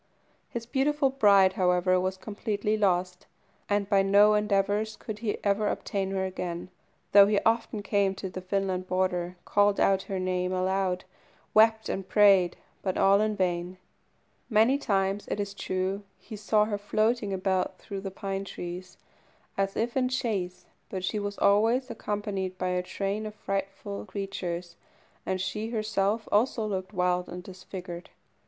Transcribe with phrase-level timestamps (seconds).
[0.49, 3.27] His beautiful bride, however, was completely lost;
[3.69, 6.71] and by no endeavours could he ever obtain her again,
[7.11, 11.05] though he often came to the Finland border, called out her name aloud,
[11.53, 13.77] wept and prayed, but all in vain.
[14.49, 18.97] Many times, it is true, he saw her floating about through the pine trees,
[19.55, 24.77] as if in chase, but she was always accompanied by a train of frightful creatures,
[25.27, 28.09] and she herself also looked wild and disfigured.